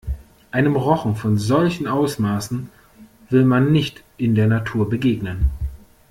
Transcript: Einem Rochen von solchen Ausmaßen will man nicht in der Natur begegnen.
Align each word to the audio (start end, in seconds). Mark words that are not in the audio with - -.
Einem 0.49 0.77
Rochen 0.77 1.15
von 1.15 1.37
solchen 1.37 1.85
Ausmaßen 1.85 2.71
will 3.29 3.45
man 3.45 3.71
nicht 3.71 4.03
in 4.17 4.33
der 4.33 4.47
Natur 4.47 4.89
begegnen. 4.89 5.51